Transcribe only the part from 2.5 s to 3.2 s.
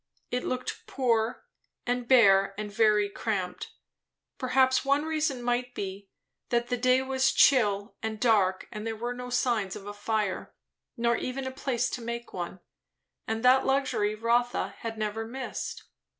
and very